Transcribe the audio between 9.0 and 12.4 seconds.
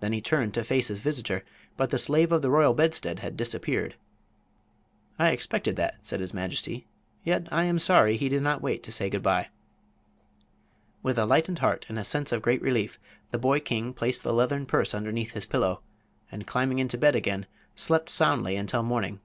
good by." With a lightened heart and a sense